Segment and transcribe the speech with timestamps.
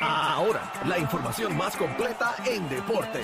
[0.00, 3.20] Ahora, la información más completa en deporte.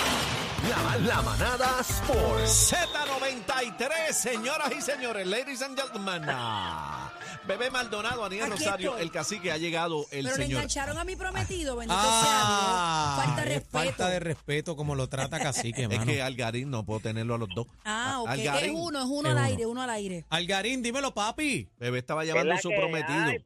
[0.69, 2.73] La, la manada Sports.
[2.75, 6.23] Z93, señoras y señores, ladies and gentlemen.
[6.29, 7.11] Ah,
[7.47, 9.03] Bebé Maldonado, Aniel Aquí Rosario, estoy.
[9.05, 10.59] el cacique ha llegado el Pero le señor.
[10.63, 13.27] engancharon a mi prometido, bendito Ah, sea Dios.
[13.27, 13.79] Falta de es respeto.
[13.79, 16.05] falta de respeto como lo trata Cacique, Es mano.
[16.05, 17.69] que Algarín no puedo tenerlo a los dos.
[17.85, 18.31] Ah, ok.
[18.35, 19.45] Es uno, es uno Es al uno.
[19.47, 20.25] aire, uno al aire.
[20.29, 21.69] Algarín, dímelo, papi.
[21.79, 23.23] Bebé estaba ¿Qué es llamando a su prometido.
[23.25, 23.39] hay,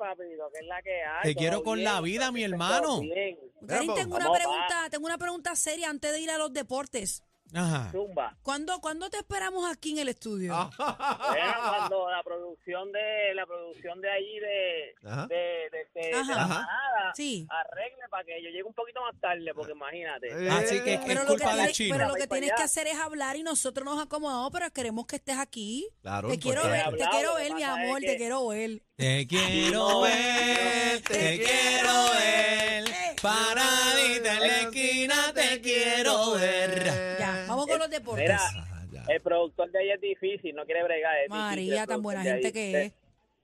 [0.51, 0.59] papito?
[0.59, 1.23] ¿Qué es la que hay?
[1.23, 3.01] Te ¿Todo quiero con la vida, mi ¿Todo hermano.
[3.95, 7.25] tengo una pregunta, tengo una pregunta seria antes de ir a los deportes.
[7.53, 7.91] Ajá.
[7.91, 8.37] Zumba.
[8.43, 10.55] ¿Cuándo, ¿Cuándo te esperamos aquí en el estudio?
[10.55, 10.71] Ah.
[11.31, 12.23] Bueno, cuando la
[12.61, 15.27] producción de la producción de allí de Ajá.
[15.27, 16.35] de, de, de- de Ajá.
[16.35, 16.49] la Ajá.
[16.49, 17.47] manada Sí.
[17.49, 20.29] arregle para que yo llegue un poquito más tarde, porque imagínate.
[20.29, 21.97] Eh, Así que Pero es lo, que culpa del tienes, chino.
[21.97, 22.57] pero lo que Voy para tienes allá.
[22.57, 25.89] que hacer es hablar y nosotros nos acomodamos, pero queremos que estés aquí.
[26.03, 28.07] Claro, te quiero ver, te Hablado, quiero lo que ver, mi pasa es amor, te
[28.07, 28.83] que- quiero ver.
[28.97, 32.85] Te quiero ver, te quiero ver.
[33.23, 36.85] Paradita en la esquina, te quiero ver.
[37.19, 38.25] Ya, vamos con los deportes.
[38.25, 38.41] Mira,
[38.93, 39.05] ya.
[39.09, 41.17] el productor de ahí es difícil, no quiere bregar.
[41.19, 42.53] es María, tan buena gente ahí.
[42.53, 42.95] que es.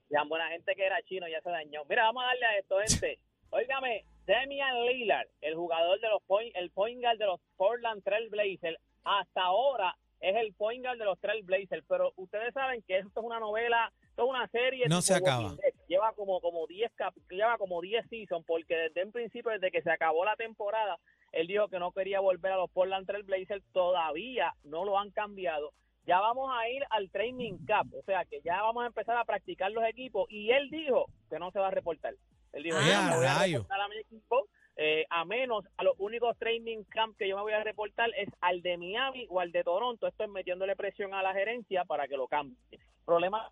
[0.09, 1.83] Tan buena gente que era chino, ya se dañó.
[1.89, 3.19] Mira, vamos a darle a esto, gente.
[3.49, 8.29] Óigame, Damian Lillard, el jugador de los point, el point guard de los Portland Trail
[8.29, 12.97] Blazers, hasta ahora es el point guard de los Trail Blazers, pero ustedes saben que
[12.97, 14.85] esto es una novela, esto es una serie.
[14.89, 15.53] No se acaba.
[15.55, 15.73] Dead.
[15.87, 19.81] Lleva como como 10 cap- lleva como 10 seasons porque desde un principio desde que
[19.81, 20.97] se acabó la temporada,
[21.31, 25.11] él dijo que no quería volver a los Portland Trail Blazers, todavía no lo han
[25.11, 25.73] cambiado.
[26.05, 29.25] Ya vamos a ir al training camp, o sea que ya vamos a empezar a
[29.25, 32.15] practicar los equipos y él dijo que no se va a reportar.
[32.53, 34.47] Él dijo, Ah, yo no voy a reportar a mi equipo,
[34.77, 38.29] eh, a menos a los únicos training camp que yo me voy a reportar es
[38.41, 40.07] al de Miami o al de Toronto.
[40.07, 42.57] Esto es metiéndole presión a la gerencia para que lo cambie.
[42.71, 43.51] El problema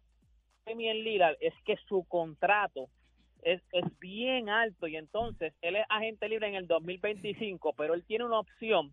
[0.65, 2.89] de Damian Lillard es que su contrato
[3.45, 8.03] es, es bien alto y entonces él es agente libre en el 2025, pero él
[8.05, 8.91] tiene una opción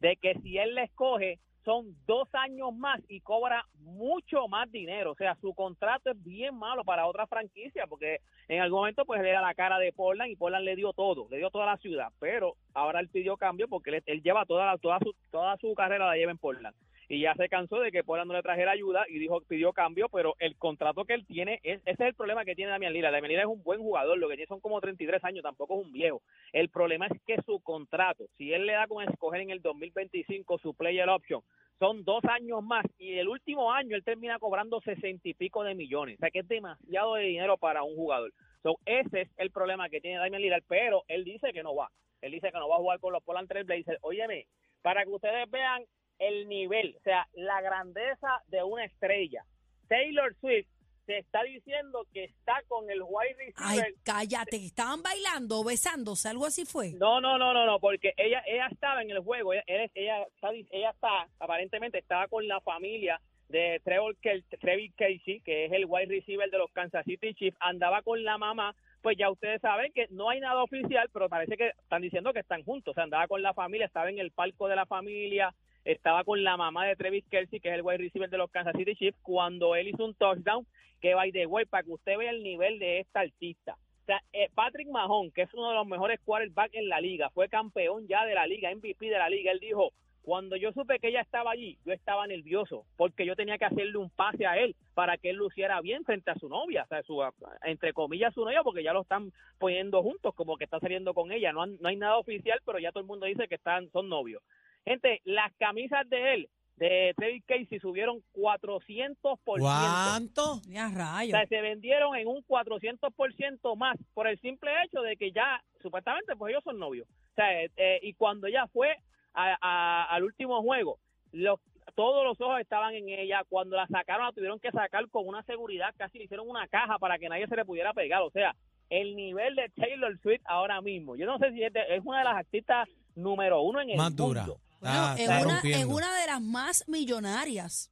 [0.00, 5.12] de que si él le escoge son dos años más y cobra mucho más dinero.
[5.12, 9.22] O sea, su contrato es bien malo para otra franquicia porque en algún momento pues
[9.22, 12.08] era la cara de Portland y Portland le dio todo, le dio toda la ciudad,
[12.20, 15.74] pero ahora él pidió cambio porque él, él lleva toda, la- toda, su, toda su
[15.74, 16.76] carrera la lleva en Portland
[17.08, 20.08] y ya se cansó de que Portland no le trajera ayuda y dijo pidió cambio,
[20.08, 23.12] pero el contrato que él tiene, es, ese es el problema que tiene Damian Lillard.
[23.12, 25.86] Damian Lillard es un buen jugador, lo que tiene son como 33 años, tampoco es
[25.86, 26.22] un viejo.
[26.52, 30.58] El problema es que su contrato, si él le da con escoger en el 2025
[30.58, 31.42] su player option,
[31.78, 35.74] son dos años más y el último año él termina cobrando sesenta y pico de
[35.74, 36.16] millones.
[36.16, 38.32] O sea que es demasiado de dinero para un jugador.
[38.62, 41.90] So, ese es el problema que tiene Damian Lillard, pero él dice que no va.
[42.22, 43.98] Él dice que no va a jugar con los Portland Trail Blazers.
[44.00, 44.46] Óyeme,
[44.80, 45.84] para que ustedes vean
[46.18, 49.44] el nivel, o sea, la grandeza de una estrella.
[49.88, 50.66] Taylor Swift
[51.06, 56.46] se está diciendo que está con el wide Ay, receiver cállate, estaban bailando, besándose, algo
[56.46, 56.92] así fue.
[56.94, 60.90] no, no, no, no, no, porque ella ella estaba en el juego, ella está, ella
[60.90, 66.50] está aparentemente estaba con la familia de Trevor Trevor Casey, que es el wide receiver
[66.50, 70.30] de los Kansas City Chiefs, andaba con la mamá, pues ya ustedes saben que no
[70.30, 73.42] hay nada oficial, pero parece que están diciendo que están juntos, o sea, andaba con
[73.42, 77.24] la familia, estaba en el palco de la familia, estaba con la mamá de Travis
[77.30, 80.14] Kelsey, que es el wide receiver de los Kansas City Chiefs, cuando él hizo un
[80.14, 80.66] touchdown,
[81.00, 83.76] que by the way, para que usted vea el nivel de esta artista.
[84.02, 87.30] O sea, eh, Patrick Mahon, que es uno de los mejores quarterbacks en la liga,
[87.30, 89.92] fue campeón ya de la liga, MVP de la liga, él dijo,
[90.24, 93.98] cuando yo supe que ella estaba allí, yo estaba nervioso, porque yo tenía que hacerle
[93.98, 97.02] un pase a él para que él luciera bien frente a su novia, o sea,
[97.02, 97.22] su,
[97.62, 101.30] entre comillas su novia, porque ya lo están poniendo juntos, como que está saliendo con
[101.30, 101.52] ella.
[101.52, 104.42] No, no hay nada oficial, pero ya todo el mundo dice que están son novios.
[104.84, 109.16] Gente, las camisas de él, de Travis Casey, subieron 400%.
[109.44, 110.60] ¿Cuánto?
[110.68, 111.30] Ya O rayos.
[111.30, 116.34] sea, se vendieron en un 400% más por el simple hecho de que ya, supuestamente,
[116.36, 117.06] pues ellos son novios.
[117.08, 118.96] O sea, eh, eh, y cuando ella fue
[119.34, 120.98] a- a- al último juego,
[121.32, 121.58] los,
[121.94, 123.42] todos los ojos estaban en ella.
[123.48, 126.98] Cuando la sacaron, la tuvieron que sacar con una seguridad, casi le hicieron una caja
[126.98, 128.22] para que nadie se le pudiera pegar.
[128.22, 128.54] O sea,
[128.90, 132.18] el nivel de Taylor Swift ahora mismo, yo no sé si es, de- es una
[132.18, 134.46] de las artistas número uno en el Más dura.
[134.84, 135.00] Mundo.
[135.00, 135.94] Bueno, Está, en, está una, en rompiendo.
[135.96, 137.90] una de las más millonarias.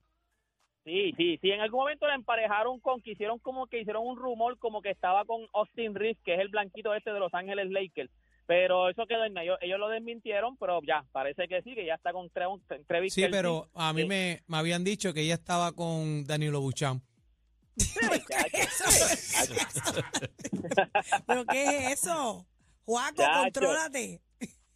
[0.85, 1.51] Sí, sí, sí.
[1.51, 4.91] En algún momento la emparejaron con, que hicieron como que hicieron un rumor como que
[4.91, 8.11] estaba con Austin Reeves, que es el blanquito este de Los Ángeles Lakers.
[8.47, 11.95] Pero eso quedó en ellos, ellos lo desmintieron, pero ya, parece que sí, que ya
[11.95, 12.59] está con Trevor,
[12.89, 14.09] Travis Sí, pero a mí Sí.
[14.09, 17.01] me, me habían dicho que ella estaba con Danilo Buchan.
[21.25, 22.47] ¿Pero qué es eso?
[22.85, 24.21] Juaco, contrólate.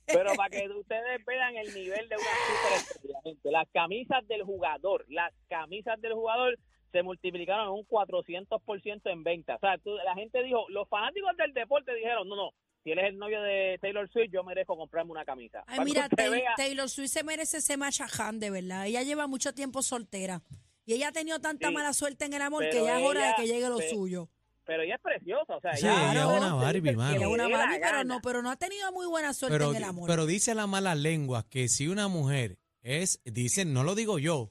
[0.07, 3.51] Pero para que ustedes vean el nivel de una superestrella, gente.
[3.51, 6.59] Las camisas del jugador, las camisas del jugador
[6.93, 9.57] se multiplicaron en un 400% en venta.
[9.57, 12.51] O sea, tú- la gente dijo, los fanáticos del deporte dijeron, no, no,
[12.85, 15.65] si él es el novio de Taylor Swift, yo merezco comprarme una camisa.
[15.67, 18.87] Ay, Para mira, usted Tay- vea- Taylor Swift se merece ese machaján, de verdad.
[18.87, 20.41] Ella lleva mucho tiempo soltera.
[20.85, 23.29] Y ella ha tenido tanta Sí, mala suerte en el amor que ya es hora
[23.31, 24.29] de que llegue lo suyo.
[24.67, 27.11] Pero ella es preciosa, o sea, Sí, ella, ella es una Barbie, mano.
[27.11, 29.71] Ella es Ella una Barbie, pero no, pero no ha tenido muy buena suerte Pero,
[29.71, 30.07] en el amor.
[30.09, 34.51] pero dice la mala lengua que si una mujer es, dicen, no lo digo yo,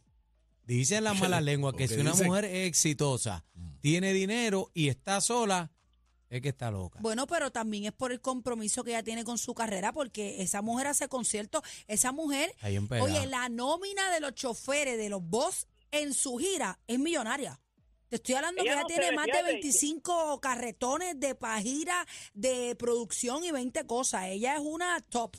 [0.64, 3.44] dicen la mala lengua que si una dicen- mujer es exitosa,
[3.82, 5.72] tiene dinero y está sola,
[6.30, 7.00] es que está loca.
[7.02, 10.62] Bueno, pero también es por el compromiso que ella tiene con su carrera, porque esa
[10.62, 12.52] mujer hace conciertos, esa mujer,
[13.00, 17.62] oye, la nómina de los choferes, de los boss en su gira es millonaria.
[18.10, 19.52] Te estoy hablando Ella que ella no se tiene más de defiende.
[19.62, 24.26] 25 carretones de pajira, de producción y 20 cosas.
[24.28, 25.36] Ella es una top.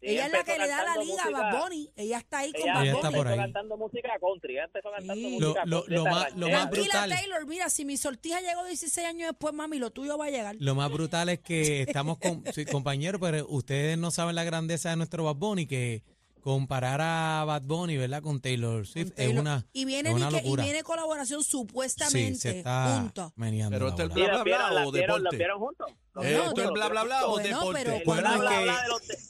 [0.00, 1.92] Sí, ella es la que le da la liga a música- Bad Bunny.
[1.94, 3.18] Ella está ahí con Ella, Bad Ella está Bunny.
[3.18, 3.38] por ahí.
[3.38, 5.30] cantando música country, ella empezó cantando Sí.
[5.38, 7.10] música Lo- lo- country, lo esa más- lo más Tranquila, brutal.
[7.10, 10.56] Taylor, mira, si mi sortija llegó 16 años después, mami, lo tuyo va a llegar.
[10.58, 14.90] Lo más brutal es que estamos con sí, compañeros, pero ustedes no saben la grandeza
[14.90, 16.02] de nuestro Bad Bunny, que
[16.42, 18.20] comparar a Bad Bunny, ¿verdad?
[18.22, 19.40] Con Taylor Swift es Taylor.
[19.40, 20.64] una, y viene, es una di que- y locura.
[20.64, 22.38] viene colaboración sí, supuestamente.
[22.38, 24.08] se está meneando Pero la este es.
[24.08, 25.22] Sí, Bla, bla, bla, o deporte.
[25.22, 25.86] las vieron juntos.
[26.14, 27.80] Los Eh, ¿Esto es bla, bla, bla o deporte?
[27.84, 27.92] pero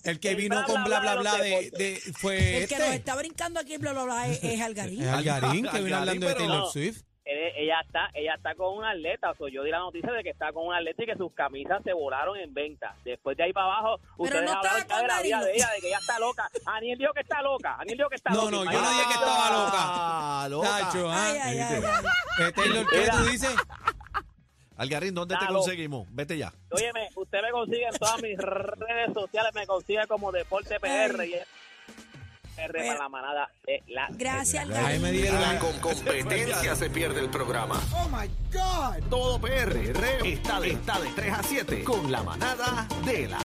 [0.05, 2.87] El que- vino con bla, bla bla de fue El que este.
[2.87, 5.03] nos está brincando aquí, bla, bla, bla, es, es Algarín.
[5.03, 6.71] Es Algarín, que vino hablando de Taylor no.
[6.71, 7.03] Swift.
[7.57, 10.31] Ella está ella está con un atleta, o sea, yo di la noticia de que
[10.31, 12.95] está con un atleta y que sus camisas se volaron en venta.
[13.05, 15.89] Después de ahí para abajo, ustedes no hablaron de la vida de ella, de que
[15.89, 16.49] ella está loca.
[16.67, 18.51] Aniel dijo que está loca, Aniel dijo que está No, loca.
[18.57, 19.79] no, Y yo no dije que estaba loca.
[19.83, 20.69] Ah, loca.
[20.69, 21.27] Tacho, ¿ah?
[21.31, 21.83] Ay, ay, ay,
[22.91, 23.57] ¿qué tú dices?
[24.77, 26.09] Algarín, ¿dónde te conseguimos?
[26.11, 26.53] Vete ya.
[26.71, 31.35] Óyeme, usted me consigue en todas mis redes sociales, me consigue como Deporte PR Ay.
[31.35, 31.35] y
[32.57, 35.13] PR para la manada de la Gracias, Ahí me Algarín.
[35.23, 35.59] dieron.
[35.59, 37.81] Con competencia se pierde el programa.
[37.95, 39.09] Oh my God.
[39.09, 39.77] Todo PR
[40.25, 43.39] está de, está de 3 a 7 con la manada de la